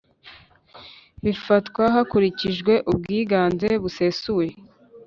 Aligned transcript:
bifatwa 1.23 1.83
hakurikijwe 1.95 2.73
ubwiganze 2.91 3.69
busesuye 3.81 4.51